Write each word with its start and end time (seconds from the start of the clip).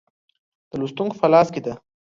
د 0.69 0.71
لوستونکو 0.79 1.15
په 1.21 1.27
لاس 1.33 1.47
کې 1.53 1.61
ده. 1.65 1.73